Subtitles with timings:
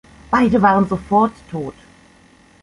[0.31, 1.75] Beide waren sofort tot.